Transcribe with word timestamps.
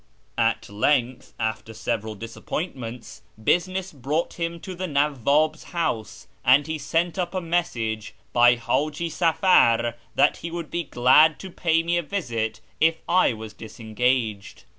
At 0.39 0.67
length, 0.67 1.35
after 1.39 1.75
several 1.75 2.15
disappointments, 2.15 3.21
business 3.43 3.93
brought 3.93 4.33
him 4.39 4.59
to 4.61 4.73
the 4.73 4.87
Nawwab's 4.87 5.65
house, 5.65 6.25
and 6.43 6.65
he 6.65 6.79
sent 6.79 7.19
up 7.19 7.35
a 7.35 7.39
message 7.39 8.15
by 8.33 8.49
H;iji 8.53 9.11
Safar 9.11 9.93
that 10.15 10.37
he 10.37 10.49
would 10.49 10.71
be 10.71 10.85
glad 10.85 11.37
to 11.41 11.51
pay 11.51 11.83
me 11.83 11.97
a 11.97 12.01
visit 12.01 12.61
if 12.79 12.97
I 13.07 13.33
was 13.33 13.53
disengaged. 13.53 14.63